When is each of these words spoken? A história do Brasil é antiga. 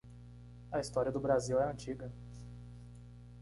A 0.71 0.79
história 0.79 1.11
do 1.11 1.19
Brasil 1.19 1.59
é 1.61 1.69
antiga. 1.71 2.11